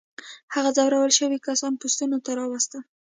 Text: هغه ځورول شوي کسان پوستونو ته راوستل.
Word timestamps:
هغه 0.53 0.69
ځورول 0.77 1.11
شوي 1.19 1.37
کسان 1.47 1.73
پوستونو 1.81 2.17
ته 2.25 2.31
راوستل. 2.39 2.83